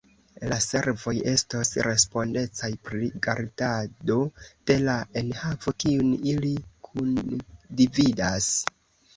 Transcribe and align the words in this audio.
La 0.51 0.55
servoj 0.65 1.11
estos 1.31 1.69
respondecaj 1.87 2.69
pri 2.87 3.11
gardado 3.27 4.17
de 4.71 4.79
la 4.87 4.97
enhavo 5.23 5.75
kiun 5.85 6.11
ili 6.33 6.55
kundividas. 6.89 8.51